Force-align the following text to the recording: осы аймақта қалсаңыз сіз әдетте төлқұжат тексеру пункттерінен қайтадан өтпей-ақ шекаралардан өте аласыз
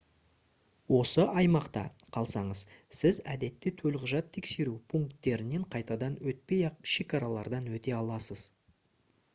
осы 0.99 1.25
аймақта 1.41 1.83
қалсаңыз 2.17 2.61
сіз 3.01 3.19
әдетте 3.35 3.73
төлқұжат 3.83 4.33
тексеру 4.39 4.75
пункттерінен 4.95 5.69
қайтадан 5.77 6.19
өтпей-ақ 6.33 6.83
шекаралардан 6.95 7.71
өте 7.77 7.97
аласыз 8.03 8.49